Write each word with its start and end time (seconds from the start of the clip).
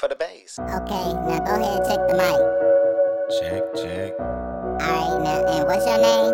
for 0.00 0.08
the 0.08 0.16
Based. 0.16 0.58
Okay, 0.58 1.12
now 1.28 1.38
go 1.44 1.60
ahead 1.60 1.76
and 1.76 1.84
check 1.84 2.00
the 2.08 2.16
mic. 2.16 2.40
Check, 3.36 3.62
check. 3.76 4.12
Alright, 4.80 5.20
now, 5.22 5.44
and 5.44 5.66
what's 5.68 5.84
your 5.84 6.00
name? 6.00 6.32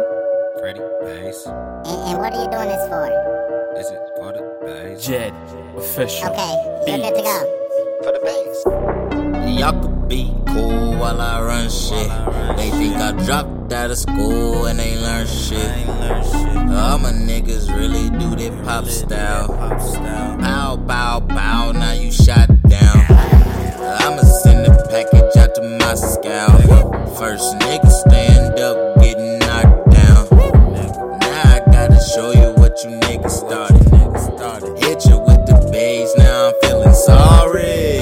Freddie, 0.61 0.87
Based. 1.03 1.49
And, 1.49 1.99
and 2.07 2.19
what 2.21 2.33
are 2.33 2.45
you 2.45 2.49
doing 2.49 2.69
this 2.69 2.87
for? 2.87 3.11
Is 3.77 3.91
it 3.91 3.99
for 4.17 4.31
the 4.33 4.43
Based? 4.63 5.05
Jed, 5.05 5.35
official. 5.77 6.29
Okay, 6.29 6.53
you're 6.87 6.99
good 6.99 7.17
to 7.17 7.23
go. 7.27 7.39
For 8.05 8.13
the 8.15 8.23
Based. 8.23 9.59
Y'all 9.59 9.83
could 9.83 10.09
be 10.09 10.33
cool 10.47 10.99
while 10.99 11.21
I 11.21 11.43
run 11.43 11.69
shit. 11.69 12.09
They 12.57 12.71
think 12.71 12.95
I 12.99 13.11
dropped 13.25 13.73
out 13.73 13.91
of 13.91 13.99
school 13.99 14.67
and 14.67 14.79
they 14.79 14.97
learn 14.97 15.27
shit. 15.27 15.89
All 16.71 16.99
my 16.99 17.11
niggas 17.11 17.75
really 17.75 18.11
do 18.11 18.37
that 18.37 18.65
pop 18.65 18.85
style. 18.85 19.49
Bow, 20.39 20.77
bow, 20.77 21.19
bow, 21.19 21.73
now 21.73 21.93
you 21.95 22.13
shot 22.13 22.49
down. 22.69 22.86
First 27.19 27.57
nigga 27.61 27.91
stand 27.91 28.59
up, 28.61 29.01
getting 29.01 29.39
knocked 29.39 29.91
down. 29.91 30.29
Now 31.19 31.55
I 31.55 31.63
gotta 31.73 31.99
show 32.15 32.31
you 32.33 32.53
what 32.61 32.79
you 32.85 32.91
niggas 32.91 33.31
started. 33.31 34.79
Hit 34.79 35.07
you 35.07 35.19
with 35.21 35.47
the 35.47 35.69
bass, 35.73 36.13
now 36.19 36.49
I'm 36.49 36.55
feeling 36.63 36.95
sorry. 36.95 37.99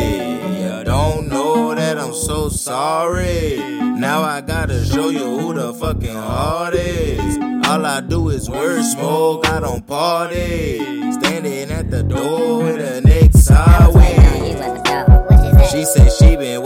I 0.66 0.82
don't 0.82 1.28
know 1.28 1.74
that 1.77 1.96
I'm 1.96 2.12
so 2.12 2.48
sorry. 2.48 3.56
Now 3.80 4.22
I 4.22 4.41
gotta 4.41 4.84
show 4.84 5.10
you 5.10 5.38
who 5.38 5.55
the 5.55 5.72
fucking 5.74 6.14
heart 6.16 6.74
is. 6.74 7.38
All 7.69 7.86
I 7.86 8.00
do 8.00 8.30
is 8.30 8.50
word 8.50 8.83
smoke, 8.84 9.46
I 9.48 9.60
don't 9.60 9.86
party. 9.86 10.78
Standing 11.12 11.70
at 11.70 11.88
the 11.91 12.02
door 12.02 12.64
with 12.64 12.80
a 12.80 13.00
nigga 13.00 13.12
Waiting 13.22 13.41
sideways. 13.41 14.19
on 14.19 14.44
you 14.46 14.52
at 14.56 14.74
the 14.74 15.05
door. 15.06 15.27
What 15.28 15.44
you 15.44 15.52
say? 15.60 15.70
She 15.78 15.84
said 15.84 16.12
she 16.12 16.36
been 16.36 16.62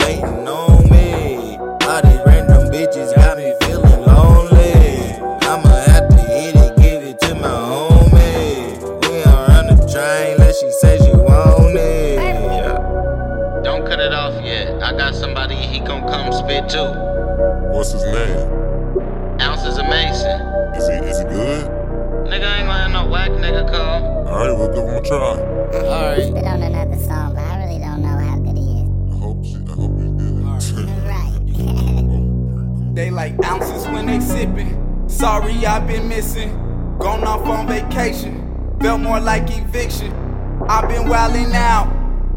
it 14.09 14.15
off 14.15 14.43
yet. 14.43 14.81
I 14.81 14.91
got 14.97 15.13
somebody 15.13 15.55
he 15.55 15.79
gon' 15.79 16.01
come 16.09 16.33
spit 16.33 16.67
too. 16.67 16.91
What's 17.71 17.91
his 17.91 18.03
name? 18.03 19.39
Ounces 19.39 19.77
of 19.77 19.85
Mason. 19.85 20.41
Is 20.75 20.87
he 20.87 20.95
is 20.95 21.19
he 21.19 21.25
good? 21.25 21.69
Nigga 22.25 22.57
ain't 22.57 22.67
gonna 22.67 22.89
no 22.89 23.09
whack 23.09 23.29
nigga 23.31 23.69
call. 23.69 24.27
Alright, 24.27 24.57
we'll 24.57 24.73
give 24.73 24.83
him 24.83 24.95
a 24.95 25.01
try. 25.01 25.37
Alright. 25.77 26.23
Spit 26.23 26.43
on 26.43 26.61
another 26.61 26.97
song, 27.03 27.35
but 27.35 27.43
I 27.43 27.63
really 27.63 27.79
don't 27.79 28.01
know 28.01 28.17
how 28.17 28.39
good 28.39 28.57
he 28.57 28.81
is. 28.81 29.13
I 29.13 29.19
hope 29.19 29.45
she 29.45 29.55
I 29.55 29.73
hope 29.73 29.99
he's 29.99 30.71
good. 30.71 30.89
Right. 31.05 32.95
They 32.95 33.11
like 33.11 33.33
ounces 33.45 33.85
when 33.87 34.07
they 34.07 34.17
sippin'. 34.17 35.09
Sorry, 35.09 35.65
I've 35.65 35.87
been 35.87 36.09
missing. 36.09 36.51
Gone 36.99 37.23
off 37.23 37.47
on 37.47 37.67
vacation. 37.67 38.75
Felt 38.81 38.99
more 39.01 39.19
like 39.21 39.49
eviction. 39.57 40.11
I've 40.67 40.89
been 40.89 41.03
wildin' 41.03 41.53
out, 41.53 41.87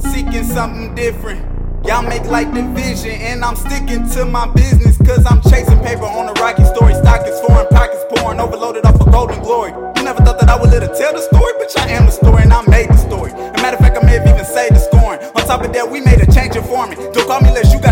seeking 0.00 0.44
something 0.44 0.94
different. 0.94 1.51
Y'all 1.84 2.02
make 2.02 2.24
like 2.26 2.52
division, 2.54 3.10
and 3.10 3.44
I'm 3.44 3.56
sticking 3.56 4.08
to 4.10 4.24
my 4.24 4.46
business. 4.54 4.96
Cause 4.98 5.26
I'm 5.26 5.42
chasing 5.42 5.80
paper 5.80 6.04
on 6.04 6.28
a 6.28 6.32
rocky 6.40 6.64
story. 6.64 6.94
Stock 6.94 7.26
is 7.26 7.38
foreign, 7.40 7.66
pockets 7.68 8.04
pouring, 8.14 8.38
overloaded 8.38 8.86
off 8.86 9.00
of 9.00 9.10
golden 9.10 9.42
glory. 9.42 9.72
You 9.96 10.04
never 10.04 10.22
thought 10.22 10.38
that 10.38 10.48
I 10.48 10.60
would 10.60 10.70
live 10.70 10.82
to 10.82 10.94
tell 10.94 11.12
the 11.12 11.20
story, 11.20 11.52
bitch. 11.54 11.76
I 11.76 11.90
am 11.90 12.06
the 12.06 12.12
story, 12.12 12.42
and 12.44 12.52
I 12.52 12.62
made 12.70 12.88
the 12.88 12.96
story. 12.96 13.32
A 13.32 13.58
matter 13.58 13.76
of 13.76 13.82
fact, 13.82 13.98
I 13.98 14.06
may 14.06 14.18
have 14.18 14.26
even 14.26 14.44
saved 14.44 14.76
the 14.76 14.78
scoring. 14.78 15.18
On 15.34 15.42
top 15.42 15.64
of 15.64 15.72
that, 15.72 15.90
we 15.90 16.00
made 16.00 16.20
a 16.20 16.30
change 16.32 16.54
in 16.54 16.62
for 16.62 16.86
me. 16.86 16.94
Don't 16.94 17.26
call 17.26 17.40
me 17.40 17.48
unless 17.48 17.72
you 17.74 17.80
got 17.80 17.91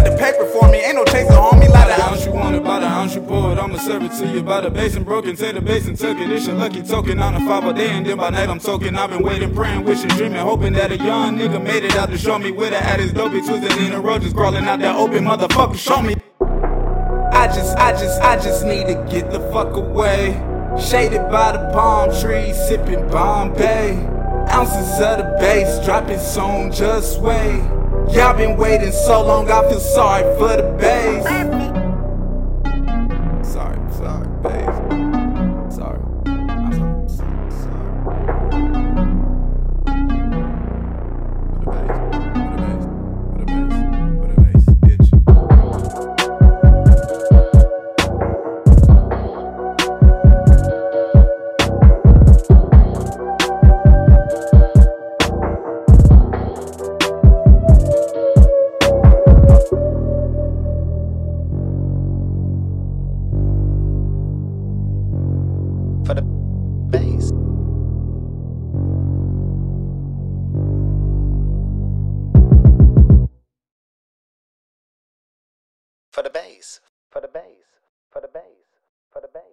serve 3.91 4.03
it 4.05 4.13
to 4.13 4.27
you. 4.33 4.43
By 4.43 4.61
the 4.61 4.71
basin 4.71 5.03
broken, 5.03 5.35
take 5.35 5.55
the 5.55 5.61
basin, 5.61 5.97
took 5.97 6.17
it. 6.19 6.31
It's 6.31 6.47
your 6.47 6.57
lucky 6.57 6.83
token 6.83 7.19
on 7.19 7.35
a 7.35 7.41
five 7.41 7.65
a 7.65 7.73
day, 7.73 7.91
and 7.91 8.07
then 8.07 8.19
by 8.19 8.31
night 8.31 8.49
I'm 8.49 8.61
token. 8.61 8.97
I've 8.97 9.11
been 9.11 9.23
waiting, 9.23 9.55
praying, 9.55 9.85
wishing, 9.85 10.09
dreaming, 10.11 10.39
hoping 10.39 10.75
that 10.75 10.93
a 10.93 10.97
young 10.97 11.37
nigga 11.37 11.63
made 11.63 11.85
it 11.85 11.97
out 11.97 12.11
to 12.11 12.19
show 12.19 12.39
me 12.39 12.53
where 12.53 12.71
the 12.71 12.77
at 12.77 13.01
is 13.01 13.13
dopey. 13.13 13.41
Twisted 13.41 13.77
in 13.79 13.93
a 13.93 14.01
road, 14.01 14.23
just 14.23 14.37
crawling 14.37 14.65
out 14.65 14.79
that 14.81 14.97
open 14.97 15.25
motherfucker. 15.25 15.77
Show 15.77 16.03
me. 16.03 16.15
I 17.33 17.47
just, 17.47 17.77
I 17.79 17.93
just, 17.93 18.21
I 18.21 18.37
just 18.37 18.65
need 18.65 18.87
to 18.87 18.95
get 19.11 19.31
the 19.33 19.41
fuck 19.53 19.75
away. 19.75 20.35
Shaded 20.79 21.29
by 21.31 21.53
the 21.53 21.71
palm 21.73 22.11
trees, 22.21 22.57
sipping 22.69 23.09
Bombay. 23.11 23.97
Ounces 24.51 25.01
of 25.01 25.19
the 25.19 25.37
bass 25.41 25.85
dropping 25.85 26.21
soon, 26.21 26.71
just 26.73 27.21
wait. 27.21 27.61
Y'all 28.15 28.37
been 28.37 28.57
waiting 28.57 28.93
so 28.93 29.25
long, 29.25 29.51
I 29.51 29.69
feel 29.69 29.81
sorry 29.81 30.23
for 30.39 30.57
the 30.57 30.77
Based. 30.81 31.60
For 76.13 76.25
the 76.25 76.31
Based. 76.31 76.81
For 77.11 77.21
the 77.21 77.29
Based. 77.29 77.81
For 78.11 78.21
the 78.21 78.29
Based. 78.29 78.45
For 79.11 79.21
the 79.21 79.29
Based. 79.33 79.50